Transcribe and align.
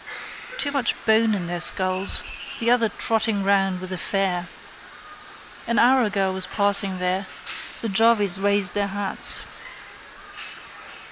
Too 0.57 0.71
much 0.71 0.95
bone 1.05 1.35
in 1.35 1.45
their 1.45 1.59
skulls. 1.61 2.23
The 2.57 2.71
other 2.71 2.89
trotting 2.89 3.43
round 3.43 3.79
with 3.79 3.91
a 3.91 3.99
fare. 3.99 4.47
An 5.67 5.77
hour 5.77 6.03
ago 6.03 6.29
I 6.29 6.33
was 6.33 6.47
passing 6.47 6.97
there. 6.97 7.27
The 7.81 7.89
jarvies 7.89 8.39
raised 8.39 8.73
their 8.73 8.87
hats. 8.87 9.43